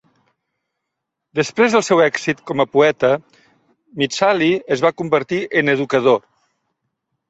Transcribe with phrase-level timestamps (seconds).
[1.39, 3.13] Després del seu èxit com a poeta,
[4.03, 6.23] Mtshali es va convertir en educador.